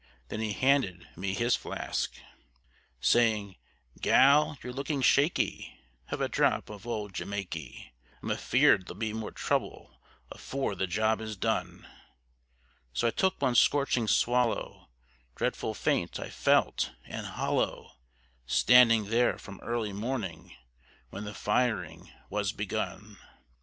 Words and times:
then 0.29 0.39
he 0.39 0.51
handed 0.51 1.07
me 1.15 1.35
his 1.35 1.55
flask, 1.55 2.15
Saying, 2.99 3.55
"Gal, 3.99 4.57
you're 4.63 4.73
looking 4.73 5.03
shaky; 5.03 5.77
have 6.05 6.19
a 6.21 6.27
drop 6.27 6.71
of 6.71 6.87
old 6.87 7.13
Jamaiky; 7.13 7.91
I'm 8.23 8.31
afeard 8.31 8.87
there'll 8.87 8.97
be 8.97 9.13
more 9.13 9.29
trouble 9.29 10.01
afore 10.31 10.73
the 10.73 10.87
job 10.87 11.21
is 11.21 11.37
done;" 11.37 11.87
So 12.93 13.07
I 13.07 13.11
took 13.11 13.39
one 13.39 13.53
scorching 13.53 14.07
swallow; 14.07 14.89
dreadful 15.35 15.75
faint 15.75 16.19
I 16.19 16.31
felt 16.31 16.93
and 17.05 17.27
hollow, 17.27 17.91
Standing 18.47 19.05
there 19.05 19.37
from 19.37 19.59
early 19.59 19.93
morning 19.93 20.55
when 21.11 21.25
the 21.25 21.35
firing 21.35 22.11
was 22.27 22.51
begun. 22.51 23.19